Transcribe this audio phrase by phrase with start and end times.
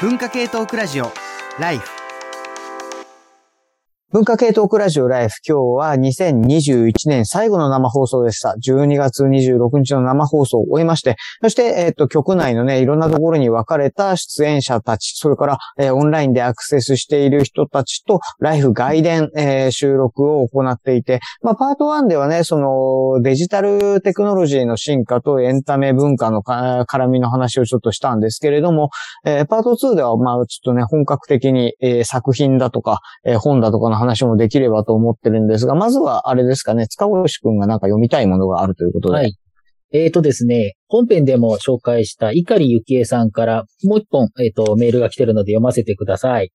[0.00, 1.12] 文化系トークラジオ
[1.58, 1.99] ライフ
[4.12, 5.36] 文化系トークラジオライフ。
[5.46, 8.56] 今日は2021年最後の生放送でした。
[8.60, 28.90] 12月26日の生放送を終えまして、そして、えっ、と、局内のね、いろんなところに分かれた出演者たち、それから、えーオンラインでアクセスしている人たちと、ライフ外伝、えー収録を行っていて、まあ、パート1ではね、その、デジタルテクノロジーの進化とエンタメ文化の絡みの話をちょっとしたんですけれども、
[29.24, 39.14] えパート2では、まあ、ちょっとね、本格的に、え作品だとか、え本だとかの話もできればと思ってるんですが、まずはあれですかね、塚越くんがなんか読みたいものがあるということで。
[39.14, 39.36] はい。
[39.92, 46.52] えーとですね、本編でも紹介した碇幸恵さんからもう一本、えーと、メールが来てるので読ませてください。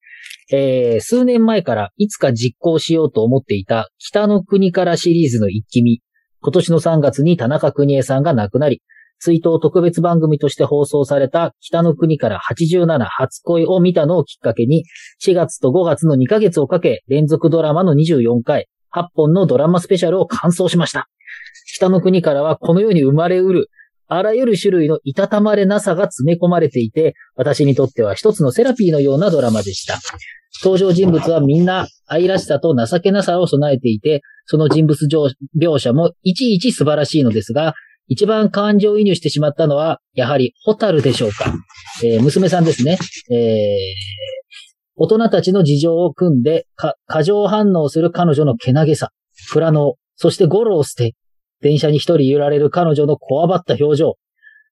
[0.54, 6.02] えー、数年前からいつか実行しようと思っていた北の国からシリーズの一気見。
[6.42, 8.82] 今年の3月に田中邦衛さんが亡くなり、
[9.20, 14.86] 追悼特別番組として放送された北の国から87初恋を見たのをきっかけに、
[15.24, 21.08] 4月と5月の2ヶ月をかけ、連続ドラマの24回、8本のドラマスペシャルを完走しました。
[21.76, 23.70] 北の国からはこの世に生まれうる、
[24.08, 30.00] あらゆる種類のいたたまれなさが詰め込まれていて、私にとっては一つのセラピーのようなドラマでした。
[30.64, 35.08] 登場人物はみんな愛らしさと情けなさを備えていて、その人物
[35.60, 37.74] 描写もいちいち素晴らしいのですが、
[38.08, 41.54] 一番感情移入してしまったのは、やはりホタルでしょうか。
[42.04, 42.98] えー娘さんですね。
[43.32, 44.56] えー
[44.98, 46.68] 大人たちの事情を組んで、
[47.06, 49.10] 過剰反応する彼女のけなげさ、
[49.50, 51.16] フラノそしてゴロを捨て、
[51.62, 54.16] 電車に一人揺られる彼女のこわばった表情、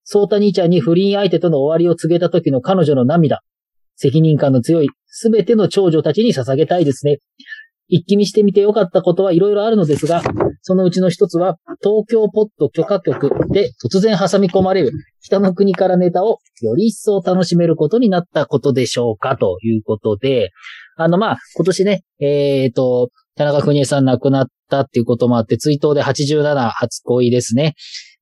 [0.06, 3.42] ソータ兄ちゃんに不倫相手との終わりを告げた時の彼女の涙、
[3.96, 7.18] 責任感の強いすべての長女たちに捧げたいですね。
[7.94, 10.24] 一気見してみてよかったことはいろいろあるのですが、
[10.64, 14.92] そのうちの一つは、東京ポッド許可局で突然挟み込まれる
[15.22, 20.50] 北の国からネタをより一層楽しめることになったことでしょうかということで、
[20.98, 27.76] あの、ま、今年ね、えっ、と、田中邦衛さん亡くなったっていうこともあって、追悼で87初恋ですね。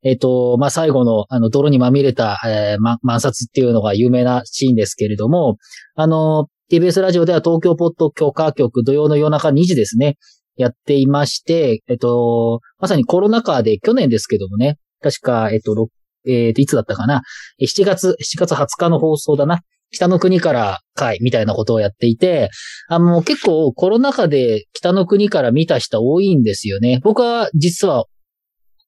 [0.03, 5.55] えっ、と、まあ、最後の、あの、泥にまみれた、えーま、満札っていうのが有名なシーンですけれども、
[5.95, 10.17] あの、TBS ラジオでは東京ポッド許可局土曜の夜中2時ですね、
[10.55, 15.89] やっていまして、えっと、まさにコロナ禍で去年ですけどもね、確か、えっと、
[16.25, 17.23] えっと、いつだったかな、
[17.59, 19.59] 7月、7月20日の放送だな。
[19.93, 22.49] 北の国から会みたいなことをやっていて、
[22.87, 27.01] あの、結構コロナ禍で北の国から見た人多いんですよね。
[27.03, 28.05] 僕は実は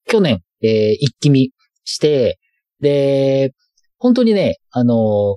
[0.06, 1.50] 去年、えー一気見
[1.84, 2.38] して、
[2.80, 3.52] で、
[3.98, 5.36] 本当にね、あの、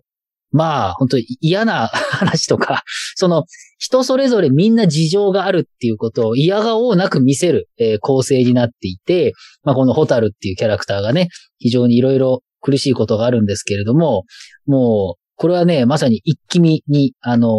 [0.58, 2.84] まあ、本当に嫌な話とか、
[3.16, 3.44] その、
[3.80, 11.30] 人それぞれみんな事情があるっていうことを嫌がおうなく見せる、えー構成になっていて、まあ、このホタルっていうキャラクターがね、
[11.60, 14.24] 非常にいろいろ苦しいことがあるんですけれども、
[14.66, 17.52] もう、これはね、まさに一気見に、あのー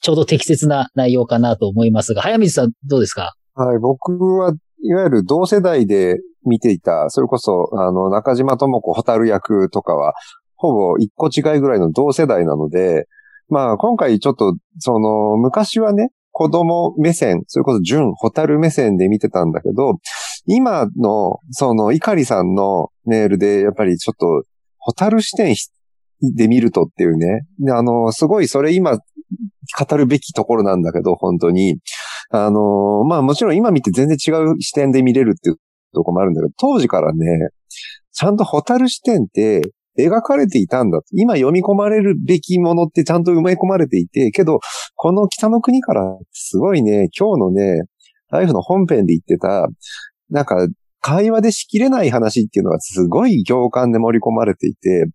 [0.00, 3.34] ちょうど適切な内容かなと思いますが、早水さんどうですか？
[3.56, 4.52] はい、僕は
[4.84, 10.14] いわゆる同世代で見ていた、それこそ、あの、中島智子、ホタル役とかは、
[10.58, 13.06] ほぼ一個違いぐらいの同世代なので、
[13.48, 19.94] まあ、今回ちょっと、その、昔はね、子供目線、それこそ純、ホタル目線で見てたんだけど、
[20.46, 24.42] 今の、その、イカリさんのメールで、やっぱりちょっと、
[24.76, 25.54] ホタル視点
[26.34, 31.78] で見るとっていうね、あの、すごいそれ今、語るべきところなんだけど、本当に。
[32.30, 35.56] あのまあもちろん今見て全然違う視点で見れるっていう
[35.94, 37.48] とこもあるんだけど、当時からね、
[38.12, 39.62] ちゃんとホタル視点って
[39.98, 41.00] 描かれていたんだ。
[41.12, 44.60] 今読み込まれるべきものってちゃんと埋め込まれていて、けど、
[44.94, 47.82] この北の国からすごいね、今日のね、
[48.30, 49.68] ライフの本編で言ってた、
[50.30, 50.66] なんか、
[51.00, 55.06] 会話でしきれない話っていうのがすごい行間で盛り込まれていて、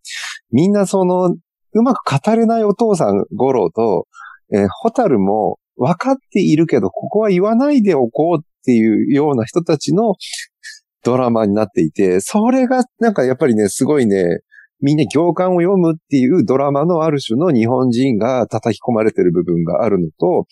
[0.52, 1.36] みんなその、
[1.74, 4.08] うまく語れないお父さん、五郎と、
[4.54, 10.16] えーホタルも分かっているけど、ここは言わないでおこうっていうような人たちの
[11.04, 14.24] ドラマになっていて、それがなんかやっぱりね、すごいね、
[14.84, 20.46] みんな行間を読むっていうドラマのある種の日本人が叩き込まれてる部分があるのと、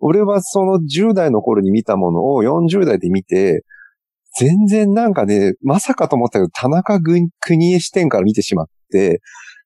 [0.00, 3.62] 俺はその10代の頃に見たものを40代で見て、
[4.36, 7.30] 全然なんかね、まさかと思ったけど、田中邦
[7.72, 9.20] 衛視点から見てしまって、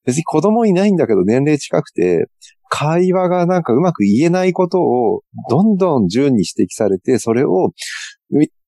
[0.04, 2.26] 別に子供いないんだけど年齢近くて、
[2.68, 7.70] 会話がなんかうまく言えないことをどんどん順に指摘されて、それを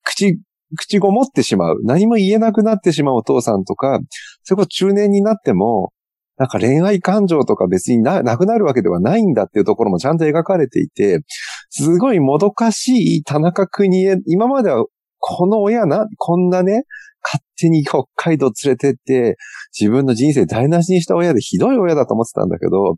[0.05, 0.39] 口、
[0.77, 1.77] 口ごもってしまう。
[1.85, 4.01] 何も言えなくなってしまうお父さんとか、
[4.43, 5.93] それこそ中年になっても、
[6.37, 11.21] なんか恋愛感情とか別にな、なくなるわけではないんだっていうところもちゃんと描かれていて、
[11.69, 14.85] すごいもどかしい田中邦衛、今までは
[15.19, 16.85] この親な、こんなね、
[17.23, 19.37] 勝手に北海道連れてって、
[19.79, 22.97] 自分の人生台無しにした親でひどい親だと思ってたんだけど、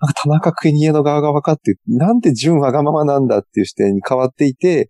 [0.00, 4.88] なんか田中邦衛の側が分かって、なんて純わがままなんだっていう視点に変わっていて、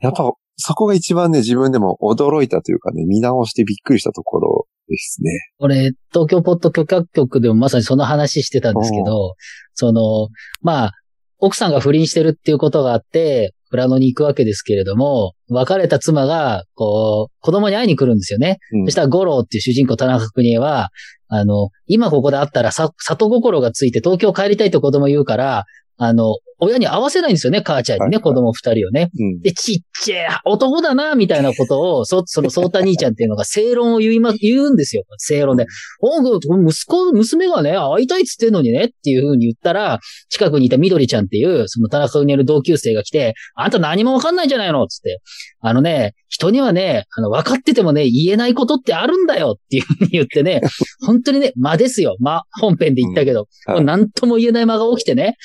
[0.00, 5.30] やっぱそこが一番ね、自分でも驚いたというかね、見直してびっくりしたところですね。
[5.58, 9.34] これ、東京ポッド許可局でもまさにその話してたんですけど、
[9.74, 10.28] その、
[10.62, 10.92] まあ、
[11.38, 18.58] 奥さんが不倫してるっていうことがあって、富良野に行くわけですけれども、別れた妻が、こう、子供に会いに来るんですよね。
[18.72, 20.90] うんそしたら五郎っていう主人公田中邦衛は、
[21.28, 25.64] あの、今ここで会ったらさ、里心がついて東京帰りたいって子供言うから、
[25.96, 29.10] あの、親に会わせないんですよね、母ちゃんにね、子供二人をね。
[29.18, 29.40] うん。
[29.40, 35.04] で、ちっちゃい男だな、みたいなことを、そ、 その、ソータ兄ちゃんっていうのが正論を言いま、言うんですよ。
[35.18, 35.66] 正論で。
[36.00, 45.20] おう息子、娘がね、会いたいっつってんのにね、っていう風に言ったら、近くにいた緑ちゃんっていう、その田中にいる同級生が来て、あんた何もわかんないんじゃないのつって。
[45.60, 50.60] あのね、人にはね、あの、分かっててもね、言えないことってあるんだよっていう風に言ってね、
[51.06, 52.16] 本当にね、間ですよ。
[52.20, 55.36] 間、本編で言ったけど、うんはいもう何とも言えない間が起きてね、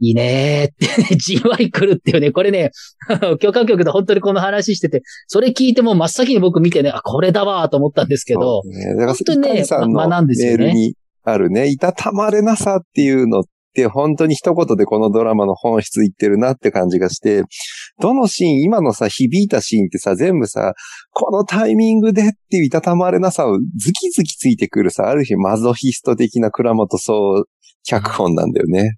[0.00, 2.70] いいねーってね、じんわり来るっていうね、これね、
[3.40, 10.94] 許可局で本当にこの話してて、それ聞いても真っ先に僕見てね、あ、これだわーと思ったんですけど、ね、本当にね学んですよねメールに
[11.24, 13.42] あるね、いたたまれなさっていうのっ
[13.74, 17.42] て、本当に一言でこのドラマの本質言ってるなって感じがして、
[18.00, 20.72] どのシーン、今のさ、響いたシーンってさ、全部さ、
[21.12, 27.44] このタイミングでっていういたたまれなさをズキズキついてくるさ、ある種マゾヒスト的な倉本総
[27.84, 28.96] 脚本なんだよね。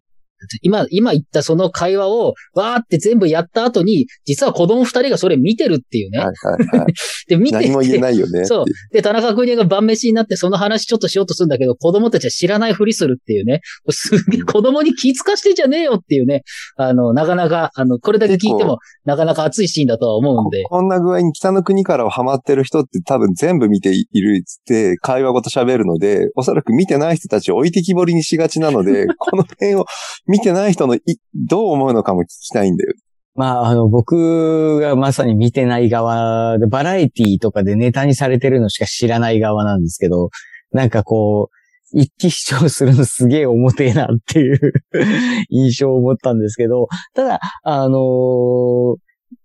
[0.62, 6.18] 今、今言ったその会話を、わーって全部やった後に、実は子供二人がそれ見てるっていうね。
[6.18, 6.32] はいは
[6.76, 6.94] いはい。
[7.28, 8.44] で、見てて何も言えないよね。
[8.44, 13.60] そうで、田中邦衛が晩飯になってその話ちょっとしようとするんだけど、子供たちは知らないふりするっていうね。
[13.90, 16.42] すげえ子供に気づかしてんじゃねえよっていうね。
[16.76, 20.62] あの、なかなか、あの、これだけ聞いても、なかなか熱いシーンだとは思うんで。
[20.64, 29.86] ここんな具合に北の国からハマってる人って多分全部見ているって会話ごと喋るので、おそらく見てない人たちを置いてきぼりにしがちなので、 この辺を
[30.28, 31.00] 見てない人のい
[31.34, 32.92] どう思うのかも聞きたいんだよ。
[33.34, 40.30] まあ、あの、僕がまさに見てない側で、バラエティとかでネタにされてるのしか知らない側なんですけど、
[40.72, 44.72] なんかこう、一気視聴するのすげえ重てえなっていう
[45.50, 48.96] 印象を持ったんですけど、ただ、あのー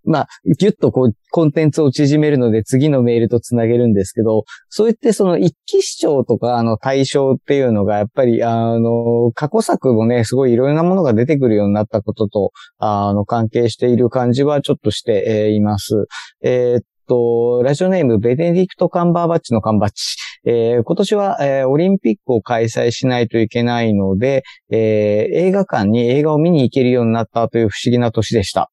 [0.06, 0.28] まあ、
[0.60, 16.06] ぎゅっとこう、コンテンツを縮めるので次のメールとつなげるんですけど、そう言ってその一気視聴とかあの対象っていうのがやっぱりあの、過去作もね、すごいいろいろなものが出てくるようになったことと、あの、関係している感じはちょっとして、います。
[16.44, 20.16] えーっと、ラジオネーム、ベネディクト・カンバーバッチのカンバッチ。
[20.46, 28.70] えー今年は、えーオリンピックを開催しないといけないので、えー映画館に映画を見に行けるようになったという不思議な年でした。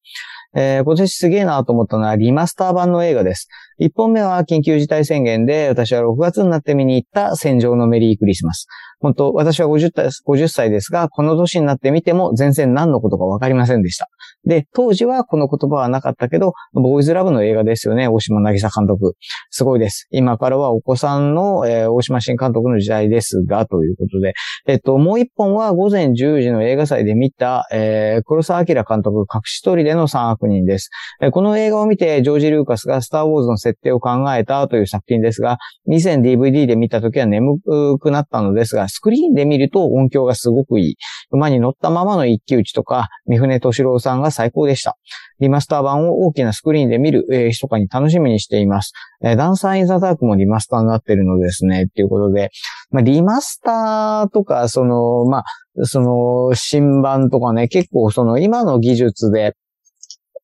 [0.55, 3.47] えー今年すげえなと思ったのはリマスター版の映画です。
[3.79, 8.67] 1本目は緊急事態宣言で、私は6月になって見に行った戦場のメリークリスマス。
[8.99, 9.91] 本当私は 50,
[10.27, 14.09] 50歳ですが、この年になってみても全然何のことかわかりませんでした。
[14.45, 19.13] で、当時はこの言葉はなかったけど、ボーイズラブの映画ですよね、大島渚監督。
[19.49, 20.07] すごいです。
[20.11, 24.33] 今からはお子さんの、えー大島新監督の時代ですが、ということで。
[24.67, 30.89] えっと、もう一本は午前10時の映画祭で見た、えー黒澤明監督隠し撮りでの三悪人です。
[31.21, 35.57] えーこの映画を見て、ジョージ・ルーカスがスター・ウォーズの設定を考えたという作品ですが、
[35.87, 37.59] 以前 DVD で見た時は眠
[37.99, 40.95] くなったのですが、スクリーンで見ると音響がすごくいい。
[41.31, 44.97] 馬に乗ったままの一騎打ちとか、三船敏郎さんが最高でした。
[45.39, 48.93] リマスター版を大きなスクリーンで見る、えー、密かに楽しみにしています。
[49.23, 52.51] えーダンサー・イン・ザ・ダークもリマスターになってるのですね、っていうことで、
[52.91, 55.43] まあ、リマスターとか、その、まあ、
[55.83, 59.55] その、新版とかね、結構その、今の技術で、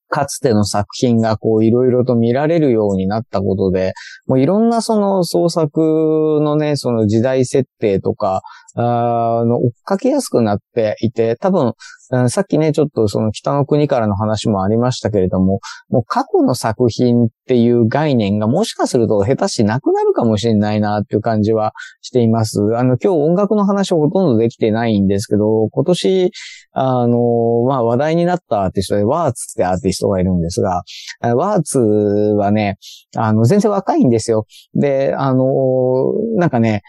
[0.09, 3.93] かつての作品がこういろいろと見られるようになったことで、
[4.25, 8.41] もういろんなその創作のね、その時代設定とか、
[8.79, 11.73] あの追っかけやすくなっていて、多分、
[12.09, 22.61] うんさっきね、ちょっとその北の国からの話もありましたけれども、もう過去の作品っていう概念がもしかすると下手しなくなるかもしれないなっていう感じはしています。
[22.77, 26.31] あの、今日音楽の話ほとんどできてないんですけど、今年、
[26.71, 30.83] あの、まあ、話題になったアーティストで、ワーツってアーティストがいるんですが、
[31.21, 32.77] ワーツはね、
[33.17, 34.45] あの、全然若いんですよ。
[34.73, 35.45] で、あの、
[36.37, 36.83] なんかね、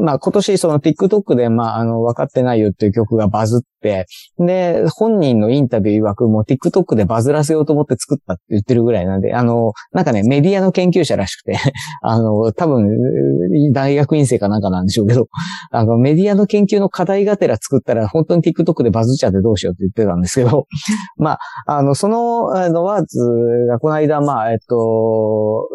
[0.00, 4.06] まあ今年その TikTok でまああの分かってないよっていう曲がバズって、
[4.38, 11.58] で、本人のインタビュー曰くもう TikTok でバズらせようと思って作ったって言ってるぐらいなんで、あの、なんかね、メディアの研究者らしくて、
[12.02, 12.86] あの、多分、
[13.72, 15.26] 大学院生かなんかなんでしょうけど、
[15.70, 20.66] あの、メディアの研究の課題がてら作ったら本当に TikTok でバズっちゃってどうしようって言ってたんですけど、
[21.16, 23.18] まあ、あの、その、あの、ワーズ
[23.68, 25.68] がこの間、まあ、えっと、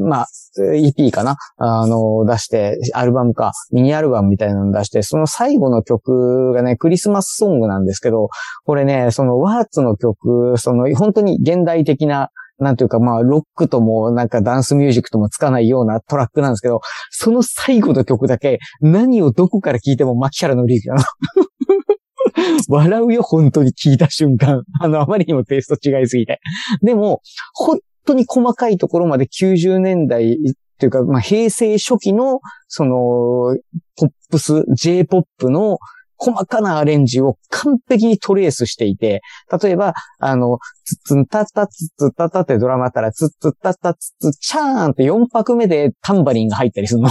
[0.00, 0.26] まあ、
[0.58, 1.36] EP かな？
[1.56, 8.28] あの、出して、アルバムか、ミニアルバムみたいなの出して、その最後の曲がね、クリスマスソングなんですけど、
[8.64, 21.00] これね、そのワーツの曲、その本当に現代的な、なんていうかまあ、ロックともなんかダンスミュージックともつかないようなトラックなんですけど、その最後の曲だけ、何をどこから聴いても牧原のりゆきなの。
[22.68, 24.62] 笑うよ、本当に聞いた瞬間。
[24.80, 26.40] あの、あまりにもテイスト違いすぎて。
[26.82, 27.20] でも、
[27.54, 30.36] 本当に細かいところまで90年代っ
[30.78, 33.56] ていうか、まあ、平成初期の、その、
[33.96, 35.78] ポップス、J-POP の
[36.20, 39.22] 細かなアレンジを完璧にトレースしていて、
[39.62, 47.10] 例えば、あの、つつんたったつつたったってドラマあったら、つつったつつチャーンって4拍目でタンバリンが入ったりするの。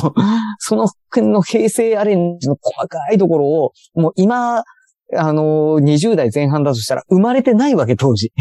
[0.59, 4.63] その辺の平成アレンジの細かいところを、もう今、
[5.17, 8.31] あの、20代前半だとしたら生まれてないわけ、当時。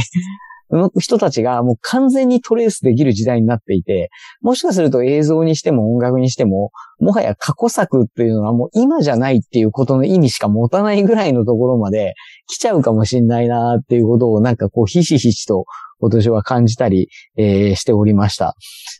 [0.71, 4.11] の人たちがもう完全にトレースできる時代になっていて、
[4.41, 6.71] もしかすると映像にしても音楽にしても、
[7.01, 12.15] もはや過去作っていうのはもう今じゃないっていうことの意味しか持たないぐらいのところまで
[12.47, 15.65] 来ちゃうかもしんないなっていうことをなんかこうひしひしと
[16.01, 18.55] 今年は感じたり、えーしておりました。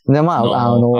[0.07, 0.91] で、まあ、あの、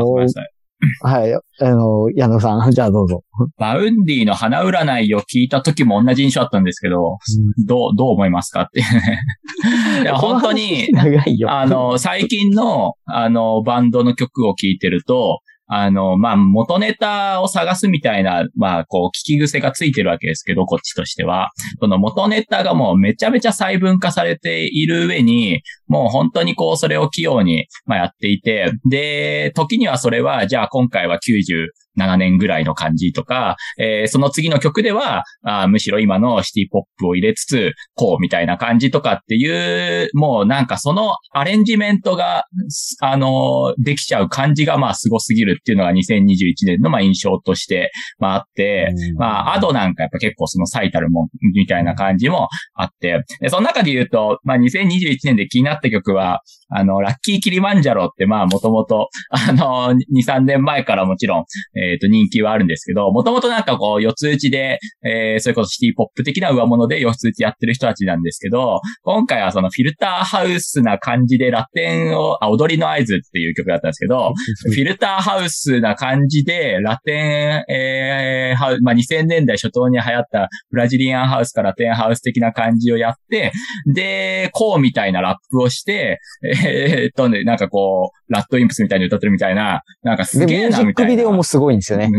[1.02, 3.24] はい、あの、矢野さん、 じゃあどうぞ。
[3.58, 7.18] Vaundy の花占いを聞いた時も同じ印象あったんですけど、
[7.66, 9.20] どう、どう思いますかっていうね。
[10.04, 11.52] いや、本当に、長いよ。
[11.52, 15.40] あの、最近の、あの、バンドの曲を聴いてると、
[15.72, 21.50] あの、まあ、元ネタを探すみたいな、まあ、こう、聞き癖がついてるわけですけど、こっちとしては。
[21.80, 31.68] その元ネタがもうめちゃめちゃ細分化されている上に、もう本当にこう、それを器用に、まあ、やっていて、で、時にはそれは、じゃあ今回は90
[32.00, 74.34] 97年ぐらいの感じとか、えーその次の曲では、あーむしろ今のシティポップを入れつつ、こうみたいな感じとかっていう、もうなんかそのアレンジメントが、すあのーできちゃう感じがまあすごすぎるっていうのが2021年のまあ印象として、まああって、まあアドなんかやっぱ結構その最たるもんみたいな感じもあって、でその中で言うと、まあ2021年で気になった曲は、あの、ラッキーキリマンジャロってまあもともと、あの、2、3年前からもちろん、えっ、と、人気はあるんですけど、もともとなんかこう、四つ打ちで、えー、それこそシティポップ的な上物で四つ打ちやってる人たちなんですけど、今回はそのフィルターハウスな感じでラテンを、あ、踊りの合図っていう曲だったんですけど、
[74.68, 83.52] フィルターハウスな感じで、ラテン、えー、ハウまあ、2000年代初頭に流行ったブラジリアンハウスからラテンハウス的な感じをやって、
[83.94, 91.10] で、こうみたいなラップをして、えーっとね、なんかこう、ラッドインプスみたいに歌ってるみたいな、なんかすで、げえミュージッなみたいな。
[91.12, 92.10] クビデオもすごいいんですよね。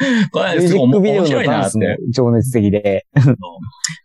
[0.00, 1.96] う んこれすごい面白いなって。
[2.12, 3.06] 情熱的で。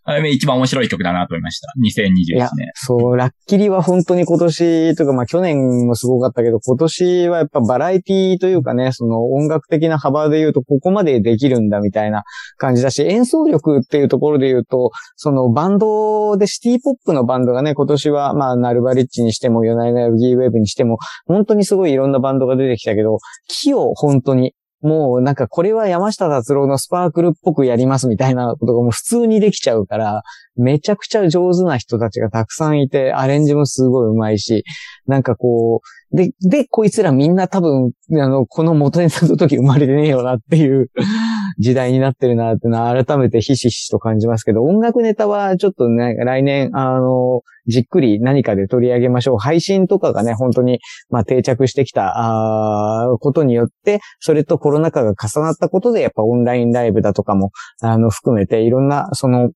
[0.03, 1.67] あれ一番面白い曲だなと思いました。
[1.77, 12.23] い2021や年。、そう、ラッキリは本当に今年とか、まあ去年もすごかったけど、今年はやっぱバラエティというかね、その音楽的な幅で言うと、ここまでできるんだみたいな
[12.57, 24.53] 感じだし、演奏力っていうところで言うと、そのバンドでシティポップのバンドがね、今年はまあナルバリッチにしても、ヨナイナヨギーウェブにしても、本当にすごいいろんなバンドが出てきたけど、器用、本当に。
[24.81, 30.23] もうなんかこれは山下達郎のスパークルっぽくやりますみたいなことがもう普通にできちゃうから、
[30.55, 34.63] めちゃくちゃ上手な人たちがたくさんいて、アレンジもすごい上手いし、
[35.07, 40.89] なんかこう、で、で、こいつらみんな多分、あの、この元ネタの時生まれてねえよなっていう
[41.59, 49.37] 時代になってるなってのは改めてひしひしと感じますけど、音楽ネタはちょっとね、来年、あの、じっくり何かで取り上げましょう。
[49.37, 57.51] 配信とかがね、本当に、まあ、定着してきた、あことによって、それとコロナ禍が重なったことで、やっぱオンラインライブだとかも、
[57.81, 59.51] あの、含めて、いろんな、その、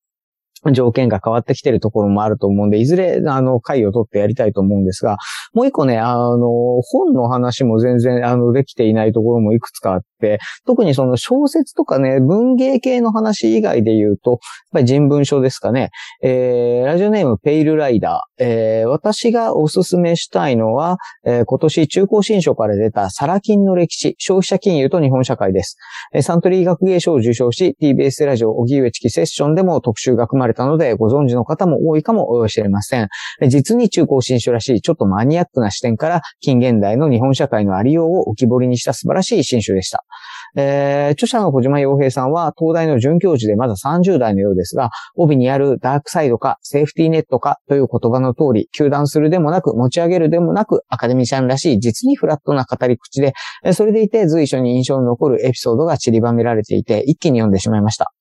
[0.72, 5.18] 条件が変わってきてるところもあると思うんで、いずれ、あの、回を取ってやりたいと思うんですが、
[5.54, 6.48] もう一個ね、あの、
[6.82, 14.40] 本の話も全然、あの、できていないところもいくつかあって、特にその小説とかね、文芸系の話以外で言うと、やっ
[14.72, 15.90] ぱり人文書ですかね。
[16.24, 18.44] えー、ラジオネームペイルライダー。
[18.44, 25.78] えー、私がおすすめしたいのは、えー今年中高新書から出たサラ金の歴史、消費者金融と日本社会です。
[26.14, 33.10] えーサントリー学芸賞を受賞し、TBS ラジオ荻上チキセッションでも特集が組まれたので、ご存知の方も多いかもしれません。
[33.50, 40.04] 実に中高新書らしい、ちょっとマニアックな視点から、近現代の日本社会のありようを浮き彫りにした素晴らしい新書でした。
[40.56, 53.34] えー、著者の小島洋平さんは、東大の准教授でまだ30代のようですが、帯にあるダークサイドか、セーフティーネットかという言葉の通り、球団するでもなく、持ち上げるでもなく、アカデミシャンらしい、実にフラットな語り口で、
[53.74, 58.12] それでいて随所に印象に残るエピソードが散りばめられていて、一気に読んでしまいました。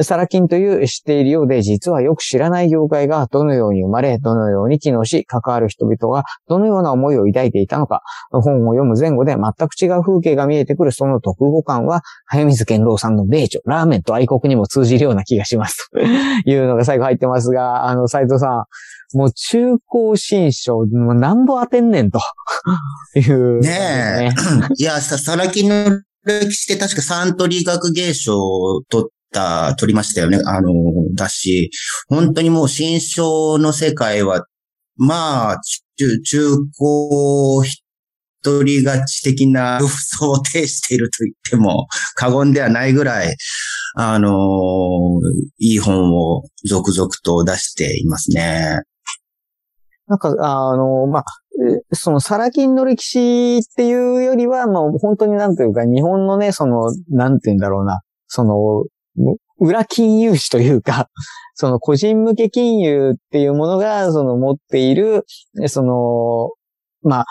[0.00, 15.90] サラ金という知っているようで、実はよく知らない業界がどのように生まれ、どのように機能し、関わる人々がどのような思いを抱いていたのか、本を読む前後で全く違う風景が見えてくるその読後感は、早水健郎さんの米朝、ラーメンと愛国にも通じるような気がします。
[15.92, 15.98] と
[16.50, 18.66] いうのが最後入ってますが、あの、斉藤さ
[19.14, 22.20] ん、もう中高新書、もうなんぼ当てんねんと
[23.16, 24.74] いう、ねえ。
[24.76, 30.38] いや、さ、サラ金の歴史って確かサントリー学芸賞を取った、取りましたよね。
[30.44, 30.72] あの、
[31.14, 31.70] だし、
[32.08, 34.44] 本当にもう新書の世界は、
[34.96, 35.56] まあ、
[35.96, 37.62] 中、中高
[38.42, 43.36] 一人勝ち的な 想定していると言っても過言ではないぐらい、
[43.96, 44.30] あの
[45.58, 48.82] いい本を続々と出していますね。
[50.08, 51.24] なんか、あの、まあ、
[51.60, 58.84] えそのサラ金の歴史っていうよりは、まあ、本当になんというか、日本のね、その、なんて言うんだろうな、その、
[59.60, 61.08] 裏金融史というか、
[61.54, 65.26] その個人向け金融っていうものが、その持っている、
[65.66, 66.52] その、
[67.02, 67.24] まあ、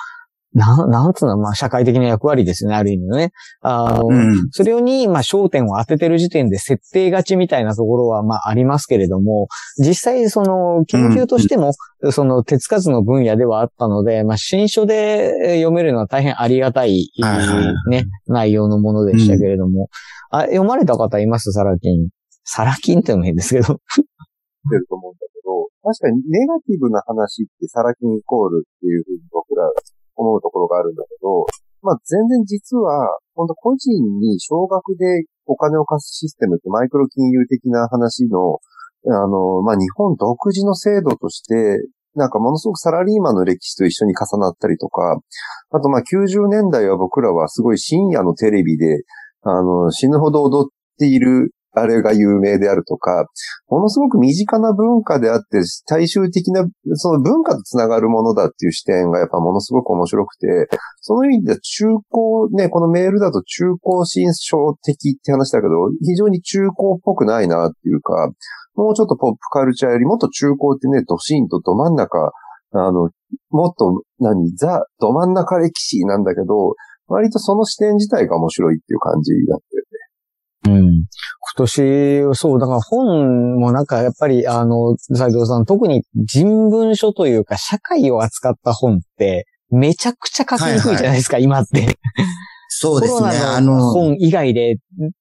[0.58, 3.32] なん、なんつうの、まあ、社会的な役割ですね、ある意味のね。
[3.62, 4.50] あの、うん。
[4.50, 9.48] それに、まあ、焦点を当ててる時点で設定勝ちみたいなところは、まあ、ありますけれども、
[9.78, 11.74] 実際、その、研究としても、
[12.12, 17.12] その、手つかずの分野ではあったので、まあ、新書で読めるのは大変ありがたい、
[17.90, 19.90] ね、内容のものでしたけれども。
[20.32, 21.52] あ、読まれた方います？
[21.52, 22.10] サラ金。
[22.44, 23.80] サラ金ってのも変ですけど。
[24.70, 29.64] てると思うんだけど、確かにネガティブな話ってサラ金イコールっていうふうに僕ら
[30.18, 31.46] 思うところがあるんだけど、
[31.82, 38.60] まあ全然実は、本当個人に少額でお金を貸すシステムってマイクロ金融的な話の、
[39.06, 41.80] あの、まあ日本独自の制度として、
[42.16, 45.22] なんかものすごくサラリーマンの歴史と一緒に重なったりとか、
[45.70, 49.04] あとまあ90年代は僕らはすごい深夜のテレビで、
[49.44, 53.28] あの、死ぬほど踊っている、あれが有名であるとか、
[53.70, 60.48] ものすごく身近な文化であって、大衆的な、その文化とつながるものだっていう視点がやっぱものすごく面白くて、
[61.02, 65.74] その意味では中高、ね、このメールだと中高新書的って話だけど、
[66.06, 68.32] 非常に中高っぽくないなっていうか、
[68.76, 72.32] もうちょっとポップカルチャーよりもっと中高ってね、ドシンとど真ん中、
[72.74, 73.10] あの、
[73.50, 76.76] もっと、何、ザ、ど真ん中歴史なんだけど、
[77.08, 79.77] 割とその視点自体が面白いっていう感じだった。
[80.74, 80.84] うん。
[80.84, 81.06] 今
[81.58, 91.98] 年、そう、だから本もなんかやっぱり、あの、斉藤さん、特に人文書というか、社会を扱った本って、めちゃくちゃ書きにくいじゃないですか、今って。
[92.70, 93.30] そうですね。
[93.30, 94.78] あの、の本以外で、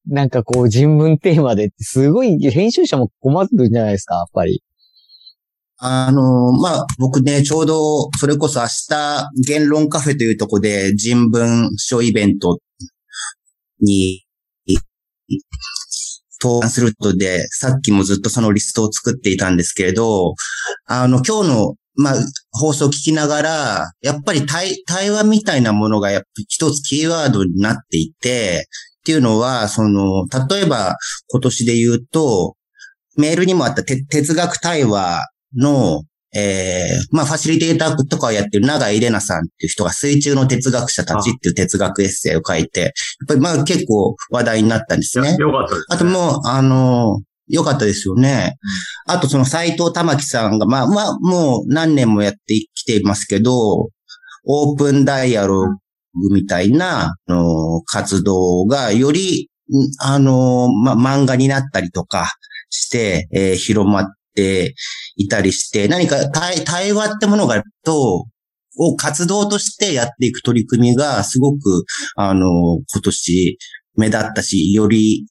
[0.06, 4.62] なんかこう人文テーマですごい編集者も困ってるんじゃないですか、やっぱり。
[5.78, 12.58] あの、まあ、僕ね、ちょうど、それこそ明日、言論カフェというとこで人文書イベント
[13.80, 14.25] に、
[16.42, 20.34] 登壇することで、さっきもずっとそのリストを作っていたんですけれど、
[20.86, 22.14] あの、今日の、まあ、
[22.52, 28.66] 放送を聞きながら、やっぱり対、対話みたいなものがやっぱ一つキーワードになっていて、
[29.00, 30.96] っていうのは、その、例えば
[31.28, 32.56] 今年で言うと、
[33.16, 36.02] メールにもあった哲学対話の、
[36.38, 42.92] ええまあ、ファシリテーターとかをやってる長井玲奈さんっていう人が水中の哲学者たちっていう哲学エッセイを書いて、やっ
[43.28, 45.34] ぱりまあ結構話題になったんですね。
[45.38, 45.86] よかったです、ね。
[45.88, 48.56] あともう、あの、良かったですよね。
[49.06, 53.88] あとその斎藤玉樹さんが、まあまあ、もう何年もやってきていますけど、
[54.44, 55.62] オープンダイアロ
[56.14, 62.32] グみたいな、あの、活動がより、んあの、まあ、漫画になったりとか
[62.70, 64.74] して、えー広まって
[65.16, 68.26] いたりして、何か対対話ってものが、と、
[68.78, 71.84] を活動としてやっていく取り組みがすごく、
[72.16, 72.46] あの、
[72.76, 73.58] 今年
[73.96, 75.26] 目立ったし、より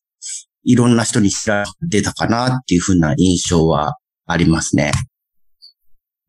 [0.64, 4.92] いろんな人に知られてたかなっていうふうな印象はありますね。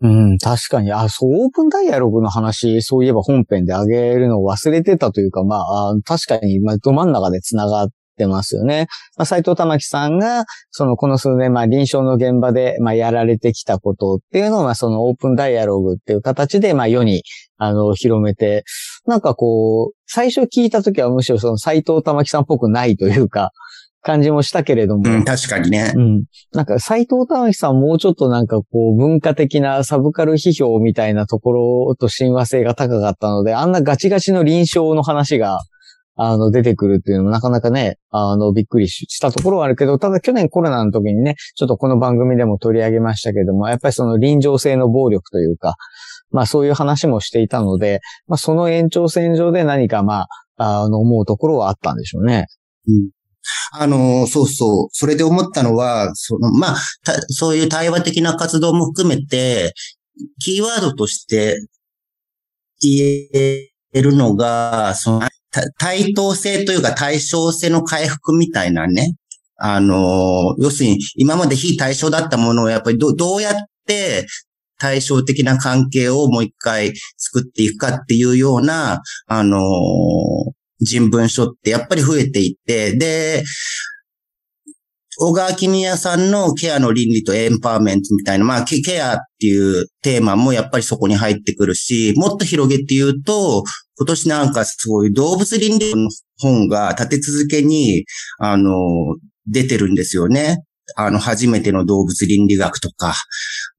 [0.03, 0.93] うん、確かに。
[0.93, 8.87] あ、そう、オープンダイアログの話、そういえば本編であげるのを忘れてたというか、まあ、あ確かに、まあ、ど真ん中で繋がってますよね。
[9.17, 17.23] まあ、斎藤玉樹さんが、その、この数年、まあ、臨床の現場で、まあ、やられてきたことっていうのを、まあ、その、オープンダイアログっていう形で、まあ、世に、
[17.59, 18.65] あの、広めて、
[19.07, 23.53] なんかこう、最初聞いたときはむしろその、斎藤玉樹さんっぽくないというか、
[24.07, 26.01] 感じもしたけれども、うん、確かにねう。
[26.01, 26.25] ん。
[26.53, 31.53] なんか、斎藤玉樹さんもうちょっとなんかこう、文化的なサブカル批評みたいなとこ
[31.89, 35.59] ろと親和性が高かったので、あんなガチガチの臨床の話が、
[36.17, 45.77] あの、出てくるっていうのもなかなかね、あの、びっくりしたところはあるけど、ただ去年コロナの時にね、ちょっとこの番組でも取り上げましたけども、やっぱりその臨場性の暴力というか、
[46.31, 50.23] まあそういう話もしていたので、まあその延長線上で何かま
[50.57, 52.47] あ、あの、思うところはあったんでしょうね。
[52.89, 53.11] うん
[53.73, 54.89] あの、そうそう。
[54.91, 56.77] それで思ったのは、その、まあ、
[57.29, 59.73] そういう対話的な活動も含めて、
[60.41, 61.57] キーワードとして
[62.81, 65.29] 言えるのが、その、
[65.79, 69.15] 対等性というか対称性の回復みたいなね。
[69.59, 73.55] あの、要するに今まで非対称だったものをやっぱりどうやっ
[73.87, 74.27] て
[74.79, 79.61] 対照的な関係をもう一回作っていくかっていうような、あの
[80.81, 83.45] 人文書ってやっぱり増えていって、で、
[85.19, 93.65] 小川君也さんのケアの倫理とエンパワーメントみたいな、まあ、ケアっていうテーマもやっぱりそこに入ってくるし、もっと広げて言うと、
[93.99, 98.05] 今年なんかすごいう動物倫理の本が立て続けに、
[98.39, 98.73] あの、
[99.47, 100.59] 出てるんですよね。
[100.97, 103.15] あの、初めての動物倫理学とか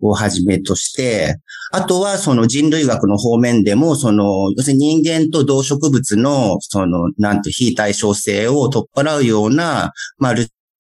[0.01, 1.35] をはじめとして、
[1.71, 10.35] あとはその人類学の方面でも、その、要するに人間と動植物の、その、なんて非対称性を取っ払うような、まあ、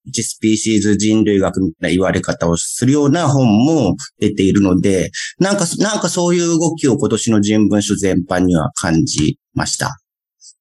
[0.07, 9.97] 一スピーシーズ人類学みたいな言われ方をするような本も出ているので、なんか、なんかそういう動きを今年の人文書全般には感じました。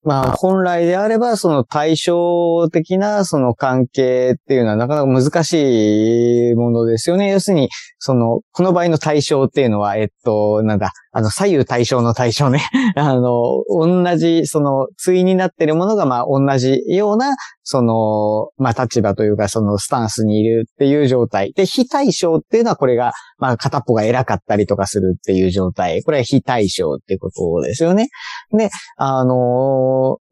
[0.03, 7.31] まあ、本来であれば、その対照的なその関係っていうのはなかなか難しいものですよね。
[7.31, 7.69] 要するに、
[7.99, 12.63] その、この場合の対象っていうのは、えっと、なんだ、あの、左右対称の対象ね。
[12.95, 13.23] あの、
[13.69, 21.53] 同じ、その、対になってるものが、まあ、同じような、その、まあ、立場というか、その、スタンスにいるっていう状態。
[21.55, 26.03] で、非対称っていうのは、これが、まあ、片っぽが偉かったりとかするっていう状態。
[26.03, 28.09] これは非対称ってことですよね。
[28.53, 29.76] で、あの、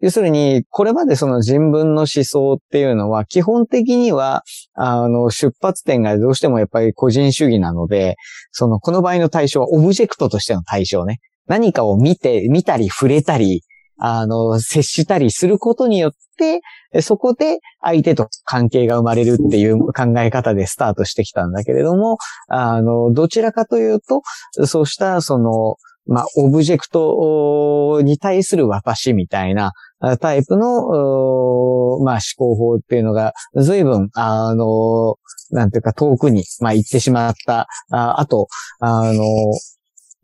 [0.00, 4.42] 要するに、これまでその人文の思想っていうのは、基本的には、
[4.74, 8.16] あの、出発点がどうしてもやっぱり個人主義なので、
[8.52, 11.20] その、この場合の対象はオブジェクトとしての対象ね。
[11.46, 13.62] 何かを見て、見たり触れたり、
[13.98, 16.60] あの、接したりすることによって、
[17.02, 24.22] そこで相手と関係が生まれるっていう考え方でスタートしてきたんだけれども、あの、どちらかというと、
[24.66, 25.76] そうしたその、
[26.06, 29.72] まあ、オブジェクトに対する私みたいな
[30.20, 35.16] タイプの、まあ、思考法っていうのが随分、あの、
[35.50, 37.68] なんていうか遠くに、まあ、行ってしまった。
[37.90, 38.48] ああと、
[38.80, 39.22] あの、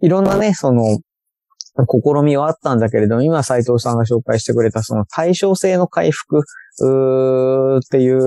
[0.03, 0.99] いろんなね、その、
[1.89, 6.43] 試みはあったんだけれども、今斉藤さんが紹介してくれたその対称性の回復っ
[7.89, 8.21] ていう、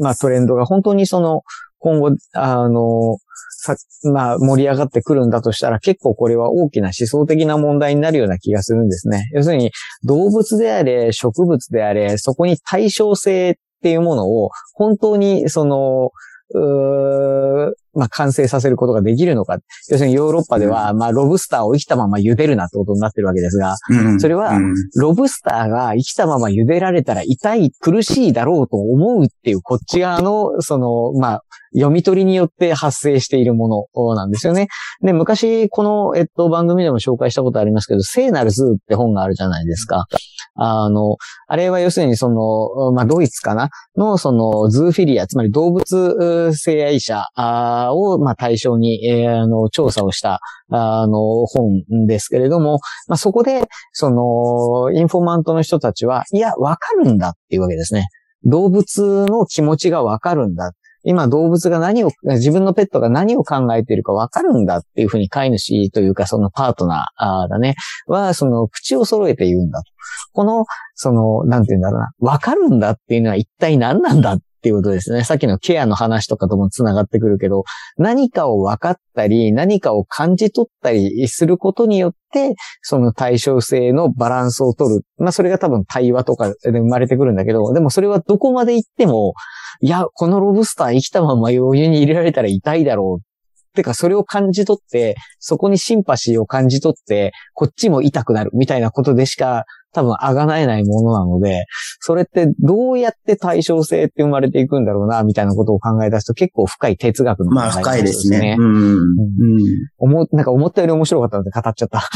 [0.00, 1.42] まあトレンドが本当にその
[1.78, 3.18] 今後、あの、
[3.60, 3.76] さ、
[4.12, 9.28] まあ盛り上がってくるんだとしたら結構これは大きな思想的な問題になるような気がするんですね。
[9.32, 9.72] 要するに
[10.04, 16.10] 動物であれ、植物であれ、そこに対称性っていうものを本当にその、
[17.98, 19.58] まあ、完成させることができるのか。
[19.90, 23.76] 要するにヨーロッパでは、まあ、ロブスターを生きたまま茹でるなってことになってるわけですが、
[24.18, 24.58] それは、
[24.94, 31.42] ロブスターが生きたまま茹でられたら痛い、苦しいだろうと思うっていう、こっち側の、その、まあ、
[31.74, 34.68] 読み取りによって発生しているものなんですよね。
[35.02, 40.06] で、昔、この、えっと、番組でも紹介したことありますけど、聖なるズーって本があるじゃないですか。
[40.54, 43.68] あの、あれは要するにその、まあ、ドイツかな？
[43.96, 47.26] の、その、 zoophilia、つまり動物性愛者
[47.94, 58.06] を、まあ、対象に、えー、あの、調査をした、あの、本ですけれども、まあ、そこで、その、インフォーマントの人たちは、いや、わかるんだっていうわけですね。
[58.44, 60.72] 動物の気持ちがわかるんだ。
[61.04, 69.90] 今動物が何を、自分のペットが何を考えているかわかるんだっていうふうに飼い主というかそのパートナーだね、は、その口を揃えて言うんだと。
[70.32, 75.24] この、その、なんて言うんだろうな、わかるんだっていうのは一体何なんだっていうことですね。
[75.24, 77.64] さっきのケアの話とかとも繋がってくるけど、
[77.96, 85.02] 何かを分かったり、何かを感じ取ったりすることによって、その対称性のバランスを取る。
[85.16, 89.32] まあそれが多分対話とかで生まれてくるんだけど、でもそれはどこまで行っても、
[89.80, 93.28] いや、このロブスター生きたまま余裕に入れられたら痛いだろう
[93.78, 101.64] てか、それを感じ取って、そこにシンパシーを感じ取って、こっちも痛くなるみたいなことでしか、多分、あがなえないものなので、
[102.00, 108.56] それってどうやって対称性って生まれていくんだろうな、みたいなことを考え出すと結構深い哲学の、ね、まあ、深いですね。
[108.58, 108.74] うん。
[108.74, 109.06] うん。
[109.98, 112.08] 思、なんか思ったより面白かったので語っちゃった。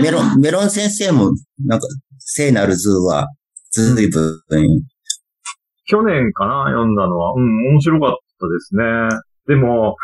[0.00, 1.30] メロン、メロン先生も、
[1.64, 1.86] なんか、
[2.18, 3.28] 聖なる図は、
[3.70, 4.40] ずいぶん。
[5.86, 7.32] 去年かな、読んだのは。
[7.34, 8.84] うん、面白かったですね。
[9.46, 9.96] でも、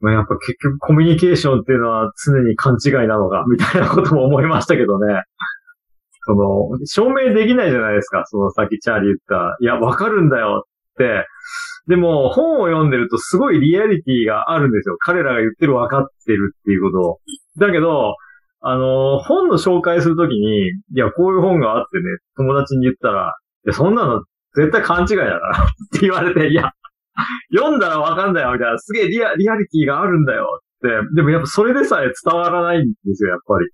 [0.00, 5.22] まあ、やっぱ結局コミュニケーションっていうのは常に勘違いなのか、みたいなことも思いましたけどね。
[6.26, 8.24] その、証明できないじゃないですか。
[8.26, 11.24] そのさっきチャーリー言った、いや、わかるんだよって。
[11.86, 14.96] でも、本を読んでるとすごいリアリティがあるんですよ。
[14.98, 17.18] 彼らが言ってる分かってるっていうことを。
[17.58, 18.16] だけど、
[18.60, 22.04] あの、本の紹介するときに、いや、こういう本があってね、
[22.36, 23.34] 友達に言ったら、
[23.64, 24.24] いや、そんなの
[24.56, 26.72] 絶対勘違いだからって言われて、いや、
[27.54, 28.78] 読んだらわかんだよ、みたいな。
[28.78, 30.88] すげえリアリアリティがあるんだよって。
[31.14, 33.68] でもやっぱそれでさえ伝わらないんですよ、やっぱり。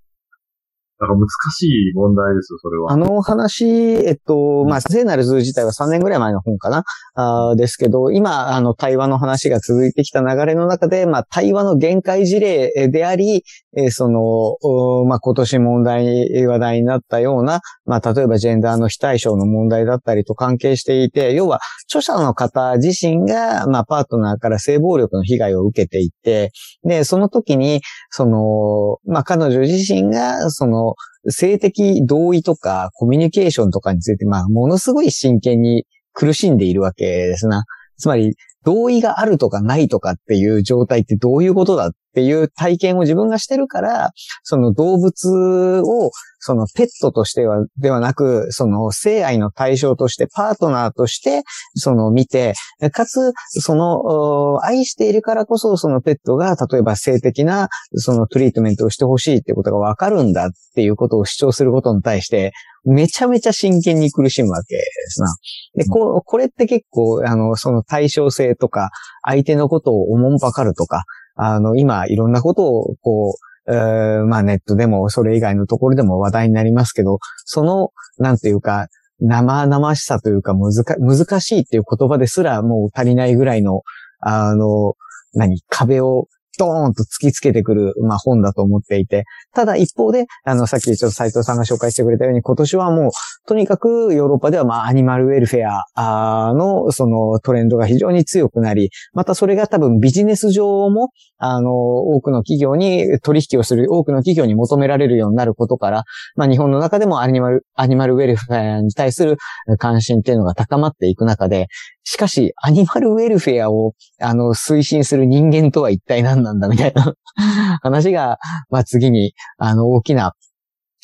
[1.03, 2.93] だから難しい問題ですよ、それは。
[2.93, 6.83] あの話、えっと、まあ、聖なる図自体は3年ぐらい前の本かな？
[7.15, 13.43] あですけど、今、あの、対話の話が続いてきた流れの中で、まあ、対話の限界事例であり、
[13.77, 26.51] えーその、まあ、今年問題、話題になったような、まあ、例えばジェンダーの非対称の問題だったりと関係していて、要は、著者の方自身が、まあ、パートナーから性暴力の被害を受けていて、
[26.83, 30.92] で、その時に、その、まあ、彼女自身が、その、
[31.29, 37.65] 性的同意とかコミュニケーションとかについて、まあ、ものすごい真剣に苦しんでいるわけですな。
[37.97, 44.11] つまり、同意があるとかないとかっていう状態ってどういうことだっっていう体験を自分がしてるから、
[44.43, 51.41] その動物を、そのペットとしては、ではなく、その性愛の対象として、パートナーとして、
[51.73, 52.53] その見て、
[52.91, 62.51] かつ、その、愛しているからこそ、そのペットが、例えば性的な、そのトリートメントをしてほしいってことがわかるんだっていうことを主張することに対して、
[62.85, 65.27] めちゃめちゃ真剣に苦しむわけですな。
[65.75, 68.91] で、こう、これって結構、あの、その対称性とか、
[69.25, 73.35] 相手のことをおもんばかるとか、あの、今、いろんなことを、こ
[73.67, 78.87] う、えーまあネットでも、それ以外のところでも話題になりますけど、その、なんていうか、
[79.19, 83.83] 生々しさというか、難か難しいっていう言葉ですらもう足りないぐらいの、
[84.19, 84.95] あの、
[85.33, 93.11] 何、壁をドーンと突きつけてくる、まあ本だと思っていて、ただ一方で、あの、さっきちょっと斉藤さんが紹介してくれたように、今年はもう、
[93.45, 95.63] とにかくヨーロッパでは、まあ、アニマルウェルフェ
[95.95, 106.03] アの、そのトレンドが非常に強くなり、またそれが多分ビジネス上も、あの、多くの企業に取引をする、多くの企業に求められるようになることから、
[106.35, 109.37] まあ、日本の中でもアニマル、アニマルウェルフェアに対する
[109.77, 111.67] 関心っていうのが高まっていく中で、
[112.03, 117.13] しかし、アニマルウェルフェアを、あの、推進する人間とは一体何なんだみたいな
[117.81, 118.37] 話が、
[118.69, 120.33] まあ、次に、あの、大きな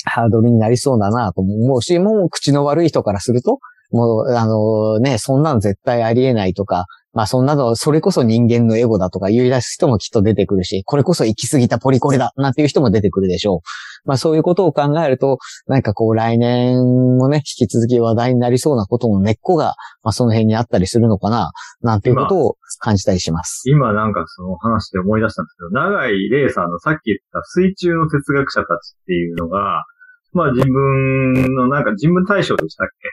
[0.04, 3.58] ハードルになりそうだなとも思うし、もう口の悪い人からすると、
[3.90, 13.60] もう、あのね、そんなの絶対ありえないとか、まあそんなの、それこそ人間のエゴだとか言い出す人もきっと出てくるし、これこそ行き過ぎたポリコレだなんていう人も出てくるでしょう。
[14.04, 16.76] まあそういうことを考えると、なんかこう来年
[17.16, 19.74] もね、引き続き話題になりそうなことの根っこが、
[20.04, 21.50] まあその辺にあったりするのかな、
[21.82, 23.62] なんていうことを感じたりします。
[23.70, 29.84] 今なんかその話で思い出したんですけど、長井玲さんのさっき言った水中の哲学者たちっていうのが、
[30.32, 33.08] まあ自分のなんか人文対象でしたっけ？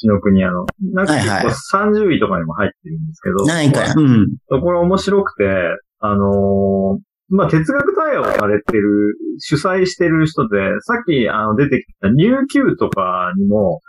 [0.00, 0.66] 紀の国屋の。
[0.92, 3.44] なんか結構30位とかにも入ってるんですけど。
[3.44, 3.94] ないから。
[3.94, 4.26] うん。
[4.48, 5.44] これ面白くて、
[6.00, 6.98] あのー
[7.28, 13.80] まあ、哲学対話をされてる、主催してる人で、さっきあの出てきたニューキューとかにも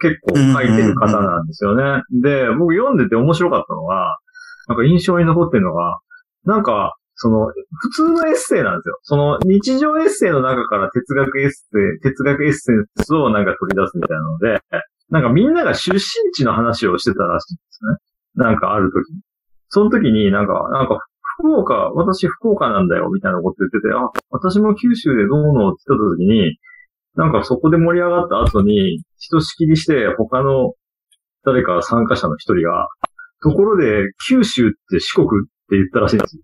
[0.00, 2.02] 結構書いてる方なんですよね。
[2.22, 4.16] で、僕読んでて面白かったのが、
[4.70, 5.98] なんか印象に残ってるのが、
[6.44, 8.98] なんか、その、普通のエッセイなんですよ。
[9.02, 11.66] その、日常エッセイの中から哲学エッセ
[11.98, 14.62] イ、哲学エッセンスをなんか取り出すみたいなので、
[15.10, 16.00] なんかみんなが出身
[16.32, 17.80] 地の話をしてたらしいんです
[18.38, 18.44] ね。
[18.44, 19.20] なんかある時に。
[19.70, 21.00] その時になんか、なんか、
[21.42, 26.58] 福岡、私福岡なんだよ、みたいなこと言ってて、あ、私も九州でどうのって言った時に、
[27.16, 30.74] なんかそこで盛り上がった後に、ひとしきりして他の
[31.44, 32.88] 誰か参加者の一人が、
[33.42, 35.28] ところで九州って四国っ
[35.68, 36.42] て言ったらしいんですよ。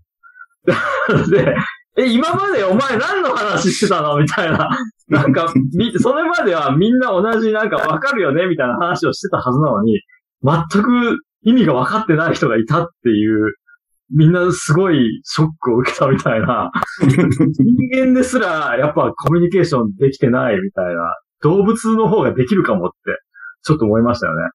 [1.29, 1.55] で、
[1.97, 4.19] え、今までお前何の話してたの？
[4.19, 4.69] みたいな。
[5.09, 8.45] なんか、み、それまではみんな同じなんかわかるよね？
[8.45, 10.01] みたいな話をしてたはずなのに、
[10.43, 13.53] 全く意味が分かってない人がいたっていう、
[14.15, 16.71] みんなすごいショックを受けたみたいな。
[17.01, 21.15] 人間ですら、やっぱコミュニケーションできてないみたいな。
[21.41, 22.95] 動物の方ができるかもって、
[23.63, 24.49] ちょっと思いましたよね。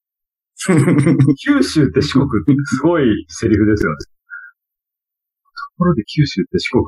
[1.42, 3.96] 九州って四国ってすごいセリフですよね。
[3.96, 6.84] ところで九州って四国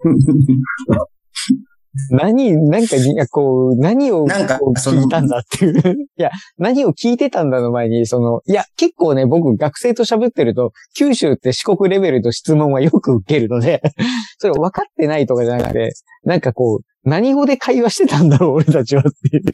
[2.10, 5.74] 何、なんかに、いやこう、何をなんかこう聞いたんだっていう。
[6.16, 13.82] いや、何を聞いてたんだの前に、その、いや、結構ね、僕学生と喋ってると、九州って四国レベルの質問はよく受けるので、
[14.38, 15.92] それ分かってないとかじゃなくて、
[16.24, 19.44] なんかこう、何語で会話してたんだろう、俺たちはっていう。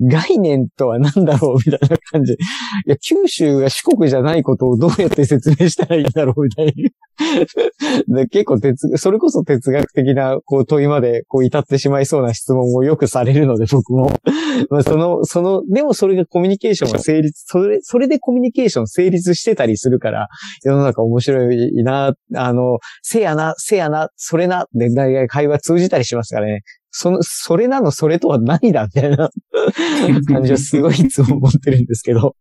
[0.08, 2.32] 概念とは何だろう、みたいな感じ。
[2.32, 2.36] い
[2.86, 6.72] や、九州が四国じゃないことをどうやって説明したらいいんだろう、みたいな。
[8.08, 14.10] で結構哲、それこそ哲学的なこう問いまでこう至ってしまいそうな質問をよくされるので、 僕も。
[14.70, 20.28] まあその、その、でもそれがコミュニケーションが成立、それ、それでコミュニケーション成立してたりするから、
[20.64, 26.62] 世の中面白いな、あの、せやな、せやな、それな、で、大概会話通じたりしますからね。
[26.90, 29.30] その、それなの、それとは何だみたいな
[30.26, 32.34] 感じをすごいいつも思ってるんですけど。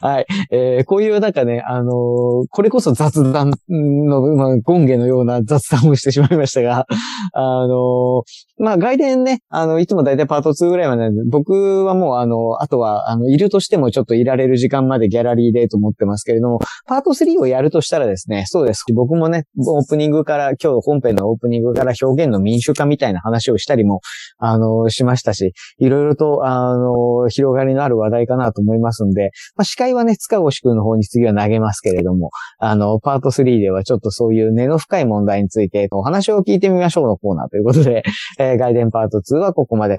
[0.00, 0.26] はい。
[0.50, 6.86] えー、こういうなんかね、あのーこれこそ雑談の、まあ、権下のような雑談をしてしまいましたが、
[7.32, 8.22] あのー
[8.58, 18.84] まあ、外伝ね、あの、いつもだいたいパート2ぐらいまで、僕はもうあの、あとは、あの、いるとしてもちょっといられる時間までギャラリーでと思ってますけれども、パート3をやるとしたらですね、そうです。
[18.94, 24.00] 僕もね、オープニングから、今日本編のオープニングから表現の民主化みたいな話をしたりも、
[24.38, 38.02] あの、しましたし、いろいろと、あの、広がりのある話題かなと思いますんで、まあ、司会はね、塚越くんの方に次は投げますけれども、あの、パート3ではちょっとそういう根の深い問題についてお話を聞いてみましょうのコーナーということで、
[38.38, 39.98] えー、外伝パート2はここまで。